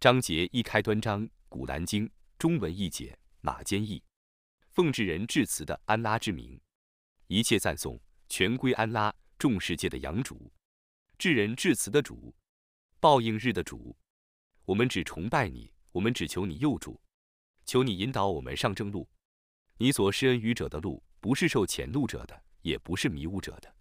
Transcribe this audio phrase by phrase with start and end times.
[0.00, 2.06] 章节一开端章《古兰经》
[2.38, 4.00] 中文译解马坚译，
[4.70, 6.60] 奉至人至慈的安拉之名，
[7.26, 10.52] 一切赞颂全归安拉，众世界的养主，
[11.18, 12.32] 至人至慈的主，
[13.00, 13.96] 报应日的主。
[14.66, 17.00] 我们只崇拜你，我们只求你佑助，
[17.66, 19.08] 求你引导我们上正路。
[19.78, 23.74] 你所施恩于者的路，不是受谴路者的，也不是迷雾者的。